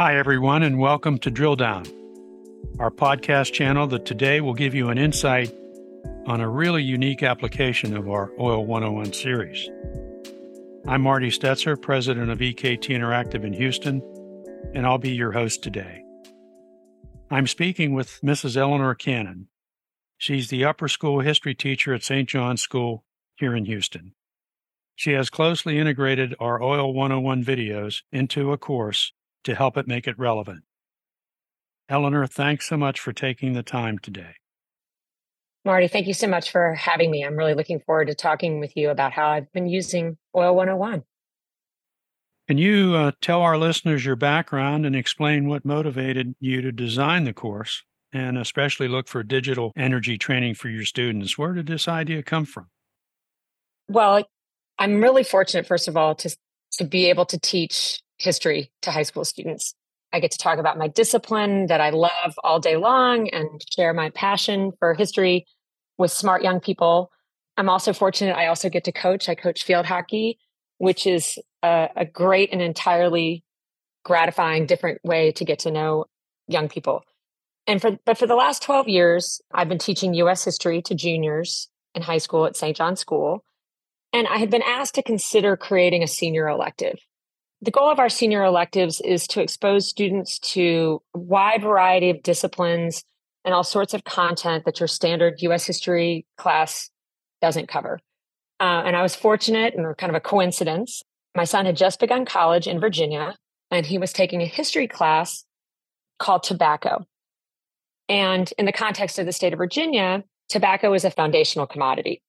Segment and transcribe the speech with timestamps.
[0.00, 1.84] Hi, everyone, and welcome to Drill Down,
[2.78, 5.54] our podcast channel that today will give you an insight
[6.24, 9.68] on a really unique application of our Oil 101 series.
[10.88, 14.00] I'm Marty Stetzer, president of EKT Interactive in Houston,
[14.74, 16.02] and I'll be your host today.
[17.30, 18.56] I'm speaking with Mrs.
[18.56, 19.48] Eleanor Cannon.
[20.16, 22.26] She's the upper school history teacher at St.
[22.26, 23.04] John's School
[23.36, 24.14] here in Houston.
[24.96, 29.12] She has closely integrated our Oil 101 videos into a course
[29.44, 30.64] to help it make it relevant.
[31.88, 34.34] Eleanor, thanks so much for taking the time today.
[35.64, 37.22] Marty, thank you so much for having me.
[37.24, 41.02] I'm really looking forward to talking with you about how I've been using Oil 101.
[42.48, 47.24] Can you uh, tell our listeners your background and explain what motivated you to design
[47.24, 51.36] the course and especially look for digital energy training for your students?
[51.36, 52.66] Where did this idea come from?
[53.88, 54.24] Well,
[54.78, 56.34] I'm really fortunate, first of all, to,
[56.78, 59.74] to be able to teach history to high school students.
[60.12, 63.92] I get to talk about my discipline that I love all day long and share
[63.94, 65.46] my passion for history
[65.98, 67.10] with smart young people.
[67.56, 69.28] I'm also fortunate, I also get to coach.
[69.28, 70.38] I coach field hockey,
[70.78, 73.44] which is a, a great and entirely
[74.04, 76.06] gratifying, different way to get to know
[76.48, 77.04] young people.
[77.66, 81.68] And for but for the last 12 years, I've been teaching US history to juniors
[81.94, 82.76] in high school at St.
[82.76, 83.44] John's School.
[84.12, 86.98] And I had been asked to consider creating a senior elective.
[87.62, 92.22] The goal of our senior electives is to expose students to a wide variety of
[92.22, 93.04] disciplines
[93.44, 96.90] and all sorts of content that your standard US history class
[97.42, 98.00] doesn't cover.
[98.60, 101.02] Uh, and I was fortunate and kind of a coincidence.
[101.36, 103.36] My son had just begun college in Virginia
[103.70, 105.44] and he was taking a history class
[106.18, 107.06] called tobacco.
[108.08, 112.22] And in the context of the state of Virginia, tobacco is a foundational commodity.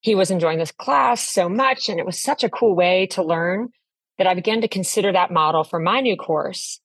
[0.00, 3.22] He was enjoying this class so much, and it was such a cool way to
[3.22, 3.68] learn
[4.18, 6.80] that I began to consider that model for my new course.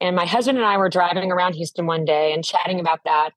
[0.00, 3.30] And my husband and I were driving around Houston one day and chatting about that.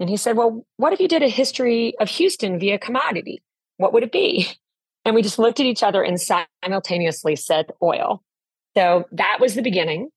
[0.00, 3.42] And he said, Well, what if you did a history of Houston via commodity?
[3.76, 4.48] What would it be?
[5.04, 8.22] And we just looked at each other and simultaneously said oil.
[8.76, 10.10] So that was the beginning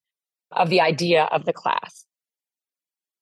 [0.52, 2.06] of the idea of the class.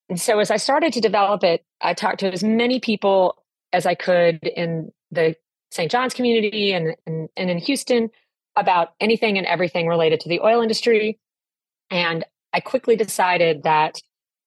[0.09, 3.41] And so as I started to develop it, I talked to as many people
[3.71, 5.35] as I could in the
[5.71, 5.89] St.
[5.89, 8.09] John's community and, and, and in Houston
[8.55, 11.19] about anything and everything related to the oil industry.
[11.89, 13.99] And I quickly decided that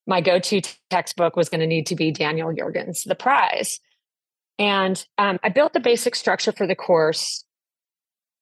[0.07, 3.81] my go to textbook was going to need to be Daniel Yergin's The Prize.
[4.59, 7.45] And um, I built the basic structure for the course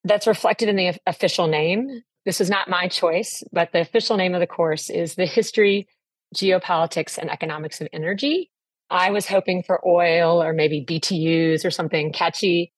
[0.04, 2.02] that's reflected in the official name.
[2.26, 5.88] This is not my choice, but the official name of the course is The History,
[6.34, 8.50] Geopolitics, and Economics of Energy.
[8.90, 12.72] I was hoping for oil or maybe BTUs or something catchy,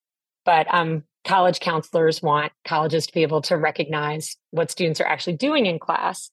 [0.47, 5.35] but um, college counselors want colleges to be able to recognize what students are actually
[5.35, 6.31] doing in class.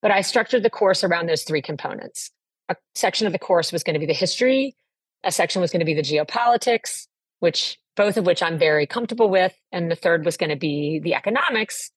[0.00, 2.30] But I structured the course around those three components.
[2.70, 4.74] A section of the course was going to be the history,
[5.22, 7.06] a section was going to be the geopolitics,
[7.40, 9.54] which both of which I'm very comfortable with.
[9.72, 11.90] And the third was going to be the economics,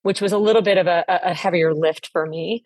[0.00, 2.64] which was a little bit of a, a heavier lift for me.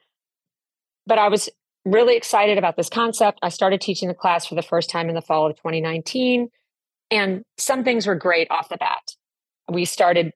[1.09, 1.49] But I was
[1.85, 3.41] really excited about this concept.
[3.43, 6.51] I started teaching the class for the first time in the fall of 2019.
[7.15, 9.13] And some things were great off the bat.
[9.71, 10.33] We started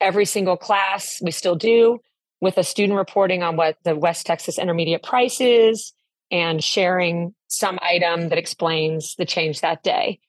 [0.00, 1.98] every single class, we still do,
[2.40, 5.92] with a student reporting on what the West Texas Intermediate price is
[6.30, 10.20] and sharing some item that explains the change that day.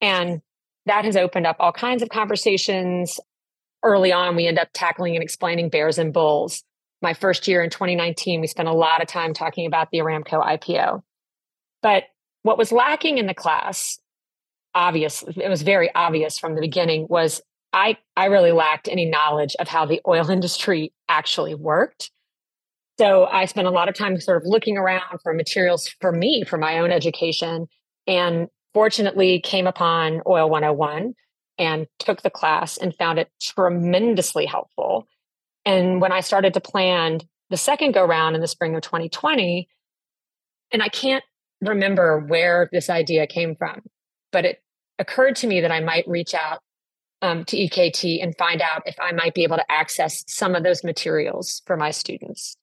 [0.00, 0.40] And
[0.86, 3.18] that has opened up all kinds of conversations.
[3.82, 6.62] Early on, we end up tackling and explaining bears and bulls.
[7.02, 10.44] My first year in 2019, we spent a lot of time talking about the Aramco
[10.44, 11.02] IPO.
[11.82, 12.04] But
[12.44, 13.98] what was lacking in the class,
[14.74, 17.40] obvious, it was very obvious from the beginning, was
[17.72, 22.10] I, I really lacked any knowledge of how the oil industry actually worked.
[22.98, 26.44] So I spent a lot of time sort of looking around for materials for me,
[26.44, 27.68] for my own education,
[28.06, 31.14] and fortunately came upon Oil 101
[31.58, 35.06] and took the class and found it tremendously helpful.
[35.64, 39.68] And when I started to plan the second go round in the spring of 2020,
[40.72, 41.24] and I can't
[41.60, 43.82] remember where this idea came from,
[44.32, 44.62] but it
[44.98, 46.60] occurred to me that I might reach out
[47.22, 50.62] um, to EKT and find out if I might be able to access some of
[50.62, 52.56] those materials for my students.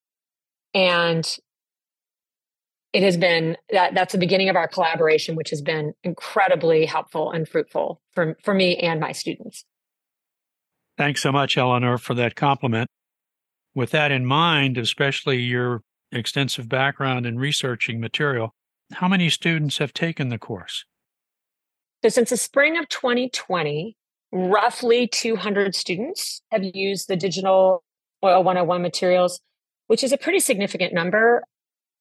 [0.74, 1.38] And
[2.94, 7.32] it has been that that's the beginning of our collaboration, which has been incredibly helpful
[7.32, 9.66] and fruitful for, for me and my students.
[10.98, 12.88] Thanks so much, Eleanor, for that compliment.
[13.74, 15.82] With that in mind, especially your
[16.14, 18.56] extensive background in researching material,
[18.94, 20.86] how many students have taken the course?
[22.06, 23.98] So, since the spring of 2020,
[24.32, 27.84] roughly 200 students have used the digital
[28.24, 29.42] oil 101 materials
[29.88, 31.44] which is a pretty significant number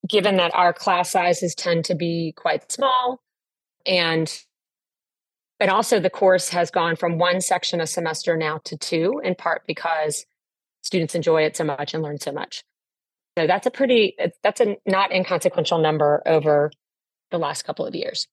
[0.06, 3.22] given that our class sizes tend to be quite small.
[3.86, 4.30] And
[5.58, 9.34] and also the course has gone from one section a semester now to two in
[9.34, 10.26] part because
[10.82, 12.62] students enjoy it so much and learn so much.
[13.38, 16.70] So that's a pretty that's a not inconsequential number over
[17.30, 18.28] the last couple of years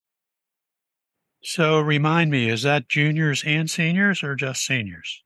[1.43, 5.23] so remind me is that juniors and seniors or just seniors?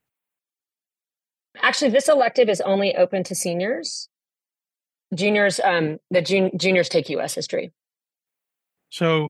[1.61, 4.07] Actually this elective is only open to seniors.
[5.13, 7.73] Juniors um the jun- juniors take US history.
[8.89, 9.27] So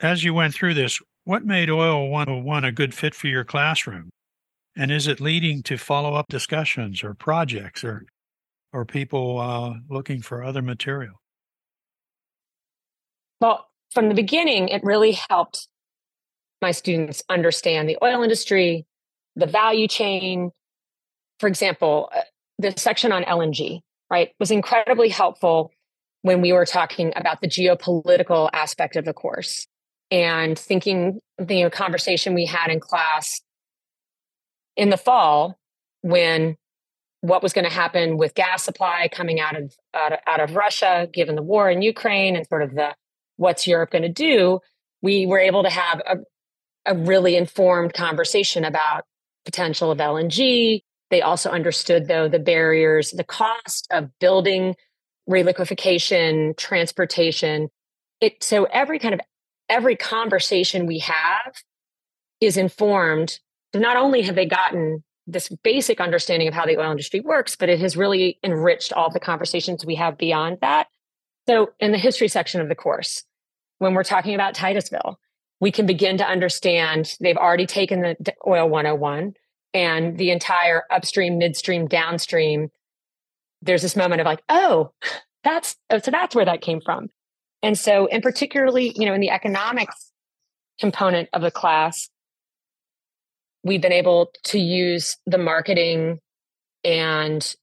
[0.00, 4.10] as you went through this what made oil 101 a good fit for your classroom?
[4.76, 8.04] And is it leading to follow-up discussions or projects or
[8.72, 11.14] or people uh, looking for other material?
[13.40, 15.68] Well from the beginning it really helped
[16.64, 18.86] my students understand the oil industry
[19.36, 20.50] the value chain.
[21.38, 22.20] For example uh,
[22.58, 23.80] the section on lng
[24.10, 25.72] right, was incredibly helpful
[26.22, 29.66] when we were talking about the geopolitical aspect of the course
[30.10, 33.42] and thinking the you know, conversation we had in class
[34.76, 35.58] in the fall
[36.02, 36.56] when
[37.20, 40.54] what was going to happen with gas supply coming out of, out of out of
[40.54, 42.94] Russia, given the war in Ukraine and sort of the
[43.36, 44.60] what's Europe going to do,
[45.02, 46.16] we were able to have a,
[46.86, 49.04] a really informed conversation about
[49.44, 54.74] potential of LNG, they also understood, though, the barriers, the cost of building
[55.26, 57.68] reliquefaction, transportation.
[58.20, 59.20] It so every kind of
[59.68, 61.54] every conversation we have
[62.40, 63.38] is informed.
[63.72, 67.56] So not only have they gotten this basic understanding of how the oil industry works,
[67.56, 70.88] but it has really enriched all the conversations we have beyond that.
[71.48, 73.24] So in the history section of the course,
[73.78, 75.18] when we're talking about Titusville,
[75.64, 79.32] we can begin to understand they've already taken the oil 101
[79.72, 82.68] and the entire upstream, midstream, downstream,
[83.62, 84.92] there's this moment of like, oh,
[85.42, 87.08] that's oh, so that's where that came from.
[87.62, 90.12] And so, and particularly, you know, in the economics
[90.78, 92.10] component of the class,
[93.62, 96.20] we've been able to use the marketing
[96.84, 97.56] and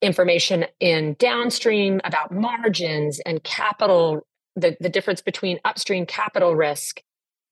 [0.00, 4.24] information in downstream about margins and capital,
[4.56, 7.02] the, the difference between upstream capital risk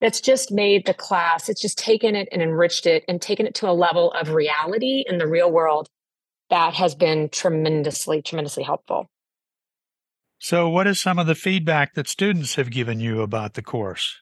[0.00, 3.54] that's just made the class, it's just taken it and enriched it and taken it
[3.56, 5.88] to a level of reality in the real world
[6.50, 9.08] that has been tremendously, tremendously helpful.
[10.38, 14.20] So, what is some of the feedback that students have given you about the course?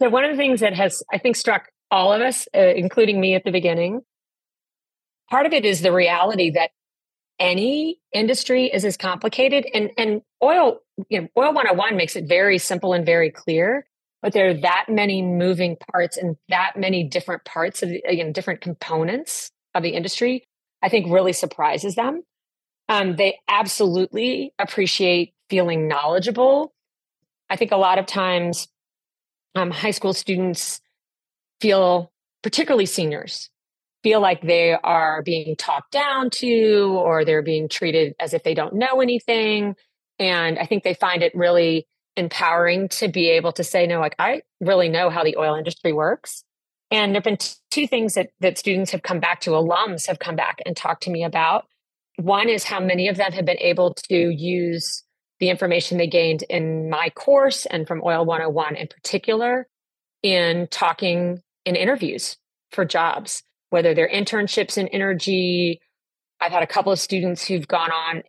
[0.00, 3.20] So, one of the things that has, I think, struck all of us, uh, including
[3.20, 4.02] me at the beginning,
[5.30, 6.70] part of it is the reality that
[7.40, 12.58] any industry is as complicated and and oil you know oil 101 makes it very
[12.58, 13.86] simple and very clear
[14.22, 18.32] but there are that many moving parts and that many different parts of the, again
[18.32, 20.44] different components of the industry
[20.82, 22.22] i think really surprises them.
[22.88, 26.72] Um, they absolutely appreciate feeling knowledgeable.
[27.48, 28.68] I think a lot of times
[29.54, 30.80] um, high school students
[31.60, 32.12] feel
[32.42, 33.50] particularly seniors
[34.02, 38.52] feel like they are being talked down to or they're being treated as if they
[38.52, 39.74] don't know anything
[40.18, 44.14] and i think they find it really empowering to be able to say, no, like
[44.18, 46.44] I really know how the oil industry works.
[46.90, 50.06] And there have been t- two things that, that students have come back to, alums
[50.06, 51.66] have come back and talked to me about.
[52.16, 55.02] One is how many of them have been able to use
[55.40, 59.66] the information they gained in my course and from Oil 101 in particular
[60.22, 62.36] in talking in interviews
[62.70, 65.80] for jobs, whether they're internships in energy.
[66.40, 68.22] I've had a couple of students who've gone on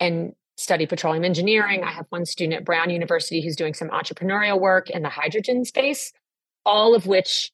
[0.00, 1.82] and study petroleum engineering.
[1.82, 5.64] I have one student at Brown University who's doing some entrepreneurial work in the hydrogen
[5.64, 6.12] space,
[6.64, 7.50] all of which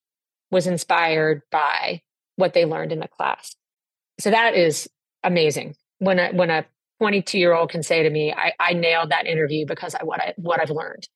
[0.50, 2.02] was inspired by
[2.36, 3.56] what they learned in the class.
[4.20, 4.88] So that is
[5.24, 5.74] amazing.
[5.98, 6.66] When a when a
[7.00, 10.20] 22 year old can say to me, I, I nailed that interview because I what
[10.20, 11.08] I what I've learned.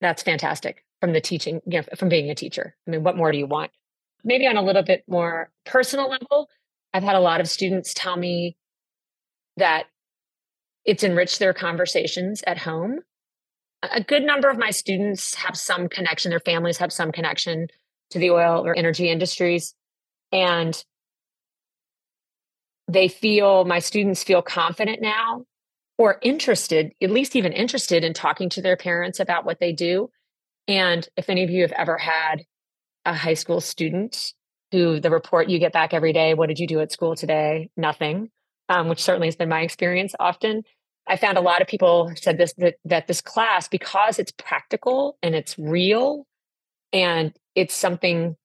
[0.00, 2.74] That's fantastic from the teaching, you know, from being a teacher.
[2.86, 3.70] I mean, what more do you want?
[4.24, 6.48] Maybe on a little bit more personal level,
[6.92, 8.56] I've had a lot of students tell me
[9.56, 9.84] that
[10.84, 13.00] it's enriched their conversations at home.
[13.82, 17.68] A good number of my students have some connection, their families have some connection
[18.10, 19.74] to the oil or energy industries.
[20.32, 20.82] And
[22.88, 25.44] they feel, my students feel confident now
[25.96, 30.10] or interested, at least even interested in talking to their parents about what they do.
[30.66, 32.44] And if any of you have ever had
[33.04, 34.32] a high school student
[34.72, 37.70] who the report you get back every day, what did you do at school today?
[37.76, 38.30] Nothing
[38.68, 40.62] um, which certainly has been my experience often.
[41.06, 45.18] I found a lot of people said this that, that this class, because it's practical
[45.22, 46.26] and it's real
[46.92, 48.36] and it's something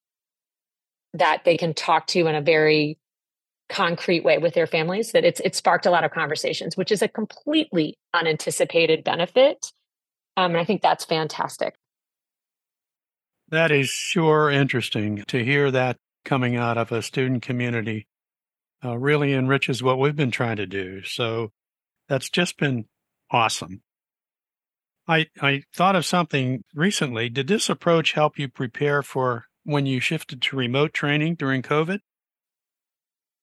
[1.13, 2.97] that they can talk to in a very
[3.69, 7.01] concrete way with their families that it's it sparked a lot of conversations, which is
[7.01, 9.71] a completely unanticipated benefit.
[10.35, 11.75] Um, and I think that's fantastic.
[13.49, 18.07] That is sure interesting to hear that coming out of a student community.
[18.83, 21.03] Uh, really enriches what we've been trying to do.
[21.03, 21.51] So
[22.07, 22.85] that's just been
[23.29, 23.81] awesome.
[25.07, 27.29] I I thought of something recently.
[27.29, 31.99] Did this approach help you prepare for when you shifted to remote training during COVID?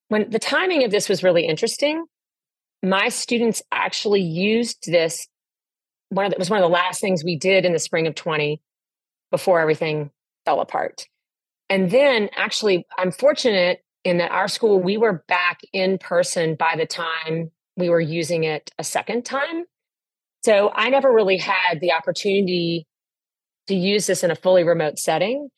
[0.08, 2.06] When the timing of this was really interesting,
[2.82, 5.26] my students actually used this.
[6.10, 8.06] One of the, it was one of the last things we did in the spring
[8.06, 8.62] of 20
[9.32, 10.10] before everything
[10.44, 11.08] fell apart.
[11.68, 16.76] And then actually, I'm fortunate in that our school, we were back in person by
[16.78, 19.64] the time we were using it a second time.
[20.44, 22.86] So I never really had the opportunity
[23.66, 25.48] to use this in a fully remote setting.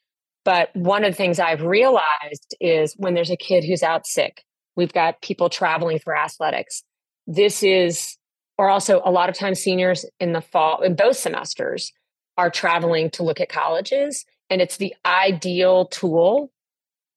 [0.47, 4.43] But one of the things I've realized is when there's a kid who's out sick,
[4.77, 6.83] we've got people traveling for athletics.
[7.27, 8.17] This is,
[8.57, 11.93] or also a lot of times seniors in the fall, in both semesters,
[12.39, 14.25] are traveling to look at colleges.
[14.49, 16.51] And it's the ideal tool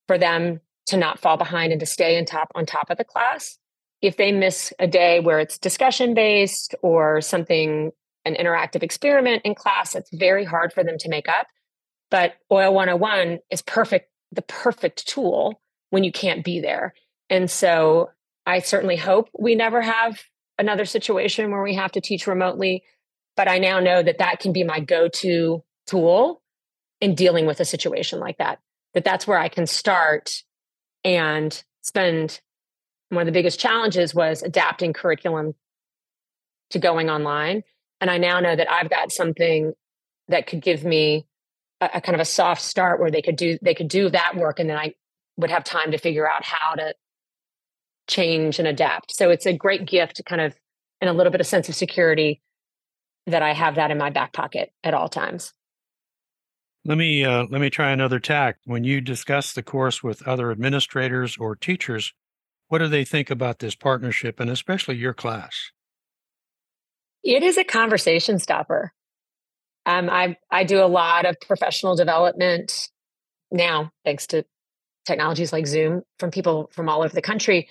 [0.07, 0.59] for them
[0.91, 3.57] to not fall behind and to stay on top on top of the class.
[4.01, 7.91] If they miss a day where it's discussion based or something,
[8.25, 11.48] an interactive experiment in class, it's very hard for them to make up.
[12.10, 16.93] But OIL 101 is perfect, the perfect tool when you can't be there.
[17.29, 18.10] And so
[18.45, 20.21] I certainly hope we never have
[20.57, 22.83] another situation where we have to teach remotely.
[23.38, 26.41] But I now know that that can be my go to tool
[27.00, 28.60] in dealing with a situation like that,
[28.93, 30.43] that that's where I can start
[31.03, 32.41] and spend
[33.10, 35.53] one of the biggest challenges was adapting curriculum
[36.70, 37.63] to going online.
[38.00, 39.74] And i now know that i've got something
[40.27, 41.27] that could give me
[41.81, 44.36] a, a, kind of a soft start where they could do they could do that
[44.36, 44.96] work and then i
[45.38, 46.93] would have time to figure out how to
[48.08, 49.15] change and adapt.
[49.15, 50.55] So it's a great gift kind of
[51.00, 52.41] and a little bit of sense of security
[53.27, 55.53] that i have that in my back pocket at all times
[56.83, 58.57] let me uh, let me try another tack.
[58.65, 62.13] When you discuss the course with other administrators or teachers,
[62.67, 65.71] what do they think about this partnership and especially your class?
[67.23, 68.93] It is a conversation stopper.
[69.85, 72.89] Um, I I do a lot of professional development
[73.51, 74.45] now, thanks to
[75.05, 77.67] technologies like Zoom, from people from all over the country.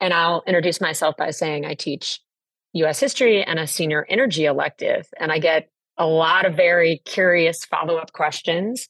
[0.00, 2.20] And I'll introduce myself by saying I teach
[2.74, 2.98] U.S.
[2.98, 7.96] history and a senior energy elective, and I get a lot of very curious follow
[7.96, 8.88] up questions.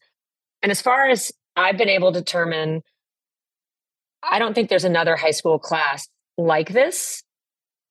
[0.62, 2.82] And as far as I've been able to determine,
[4.22, 6.08] I don't think there's another high school class
[6.38, 7.22] like this.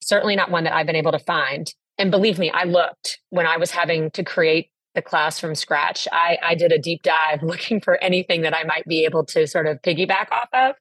[0.02, 1.72] Certainly not one that I've been able to find.
[1.96, 6.08] And believe me, I looked when I was having to create the class from scratch.
[6.12, 9.46] I, I did a deep dive looking for anything that I might be able to
[9.46, 10.76] sort of piggyback off of.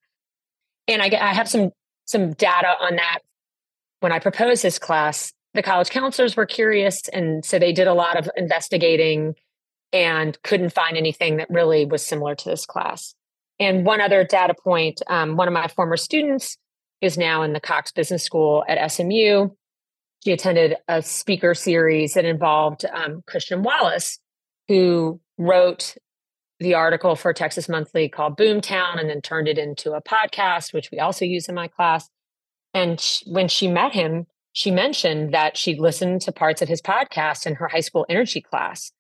[0.87, 1.71] And I, I have some
[2.05, 3.19] some data on that.
[4.01, 7.07] When I proposed this class, the college counselors were curious.
[7.09, 9.35] And so they did a lot of investigating
[9.91, 13.13] and couldn't find anything that really was similar to this class.
[13.59, 16.57] And one other data point um, one of my former students
[17.01, 19.49] is now in the Cox Business School at SMU.
[20.23, 24.19] She attended a speaker series that involved um, Christian Wallace,
[24.67, 25.95] who wrote
[26.59, 30.89] the article for Texas Monthly called Boomtown and then turned it into a podcast, which
[30.91, 32.09] we also use in my class.
[32.73, 36.81] And she, when she met him, she mentioned that she'd listened to parts of his
[36.81, 38.91] podcast in her high school energy class.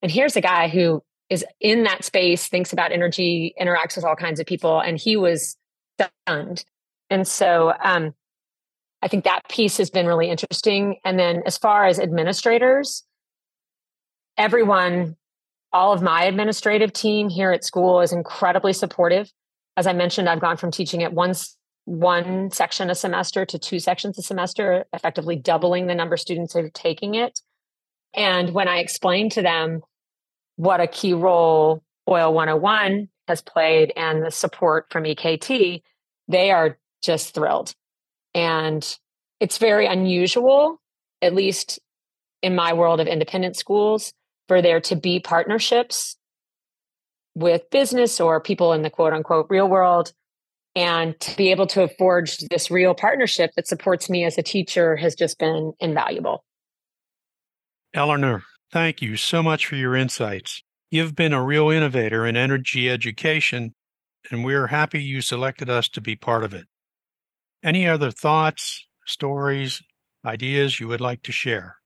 [0.00, 4.16] And here's a guy who is in that space, thinks about energy, interacts with all
[4.16, 5.56] kinds of people, and he was
[5.98, 6.64] stunned.
[7.10, 8.14] And so um,
[9.02, 10.96] I think that piece has been really interesting.
[11.04, 13.02] And then as far as administrators,
[14.38, 15.16] everyone,
[15.72, 19.30] all of my administrative team here at school is incredibly supportive.
[19.76, 21.34] As I mentioned, I've gone from teaching at one
[21.84, 26.52] one section a semester to two sections a semester, effectively doubling the number of students
[26.54, 27.40] who are taking it.
[28.14, 29.82] And when I explained to them
[30.56, 35.82] what a key role OIL 101 has played and the support from EKT,
[36.28, 37.74] they are just thrilled.
[38.34, 38.98] And
[39.40, 40.80] it's very unusual,
[41.20, 41.80] at least
[42.42, 44.12] in my world of independent schools,
[44.48, 46.16] for there to be partnerships
[47.34, 50.12] with business or people in the quote unquote real world
[50.74, 54.42] and to be able to have forged this real partnership that supports me as a
[54.42, 56.44] teacher has just been invaluable.
[57.94, 60.62] Eleanor, thank you so much for your insights.
[60.90, 63.74] You've been a real innovator in energy education,
[64.30, 66.66] and we're happy you selected us to be part of it.
[67.62, 69.82] Any other thoughts, stories,
[70.24, 71.76] ideas you would like to share?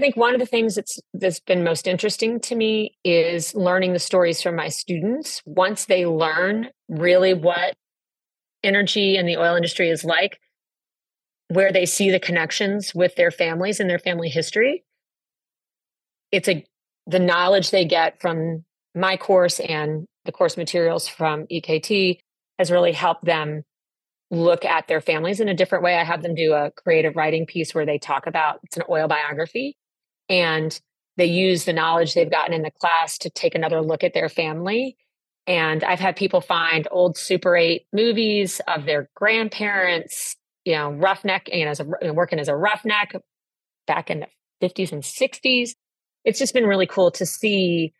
[0.00, 3.92] I think one of the things that's that's been most interesting to me is learning
[3.92, 5.42] the stories from my students.
[5.44, 7.74] Once they learn really what
[8.64, 10.40] energy and the oil industry is like,
[11.48, 14.84] where they see the connections with their families and their family history.
[16.32, 16.64] It's a
[17.06, 18.64] the knowledge they get from
[18.94, 22.20] my course and the course materials from EKT
[22.58, 23.64] has really helped them
[24.30, 25.98] look at their families in a different way.
[25.98, 29.06] I have them do a creative writing piece where they talk about it's an oil
[29.06, 29.76] biography
[30.30, 30.80] and
[31.16, 34.30] they use the knowledge they've gotten in the class to take another look at their
[34.30, 34.96] family.
[35.46, 41.48] And I've had people find old Super 8 movies of their grandparents, you know, roughneck,
[41.52, 43.14] and as a working as a roughneck
[43.86, 45.72] back in the 50s and 60s.
[46.24, 47.92] It's just been really cool to see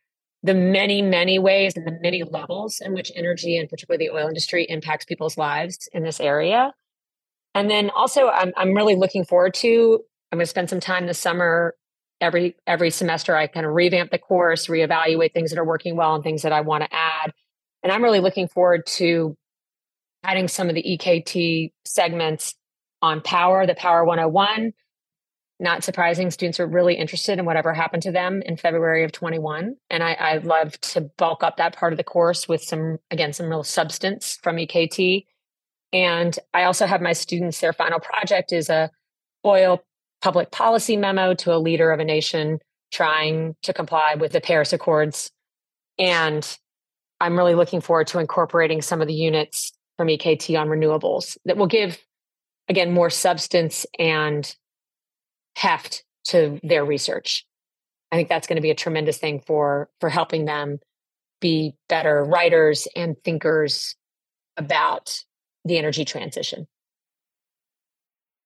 [0.43, 4.29] the many, many ways and the many levels in which energy and particularly the oil
[4.29, 6.73] industry impacts people's lives in this area.
[7.55, 11.07] And then also I'm I'm really looking forward to I'm going to spend some time
[11.07, 11.75] this summer
[12.21, 16.15] every every semester I kind of revamp the course, reevaluate things that are working well
[16.15, 17.33] and things that I want to add.
[17.83, 19.37] And I'm really looking forward to
[20.23, 22.55] adding some of the EKT segments
[23.03, 24.75] on power, the Power 101,
[25.61, 29.77] not surprising, students are really interested in whatever happened to them in February of 21.
[29.91, 33.35] And I, I love to bulk up that part of the course with some, again,
[33.35, 35.27] some real substance from EKT.
[35.93, 38.91] And I also have my students, their final project is a
[39.45, 39.83] oil
[40.23, 42.59] public policy memo to a leader of a nation
[42.93, 45.31] trying to comply with the Paris Accords.
[45.99, 46.47] And
[47.21, 51.57] I'm really looking forward to incorporating some of the units from EKT on renewables that
[51.57, 51.99] will give,
[52.69, 54.55] again, more substance and
[55.57, 57.47] heft to their research.
[58.11, 60.79] I think that's going to be a tremendous thing for for helping them
[61.41, 63.95] be better writers and thinkers
[64.57, 65.23] about
[65.65, 66.67] the energy transition.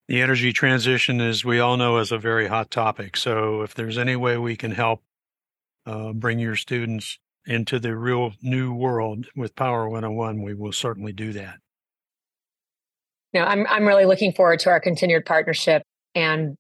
[0.09, 3.17] The energy transition, as we all know, is a very hot topic.
[3.17, 5.03] So, if there's any way we can help
[5.87, 11.13] uh, bring your students into the real new world with Power 101, we will certainly
[11.13, 11.57] do that.
[13.33, 15.83] Know, I'm I'm really looking forward to our continued partnership
[16.15, 16.57] and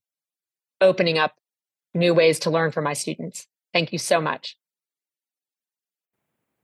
[0.80, 1.34] opening up
[1.94, 3.46] new ways to learn for my students.
[3.72, 4.56] Thank you so much.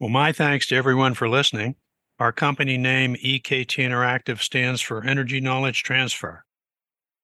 [0.00, 1.76] Well, my thanks to everyone for listening.
[2.18, 6.44] Our company name, EKT Interactive, stands for Energy Knowledge Transfer.